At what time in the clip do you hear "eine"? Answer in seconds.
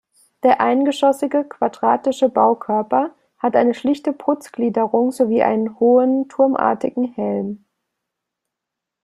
3.55-3.75